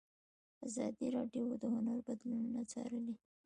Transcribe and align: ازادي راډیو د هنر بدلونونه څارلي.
ازادي 0.67 1.07
راډیو 1.17 1.45
د 1.61 1.65
هنر 1.75 1.97
بدلونونه 2.07 2.61
څارلي. 2.71 3.15